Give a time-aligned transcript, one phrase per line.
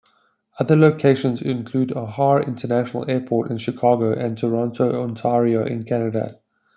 [0.59, 6.39] Other locations included O'Hare International Airport in Chicago and Toronto, Ontario in Canada.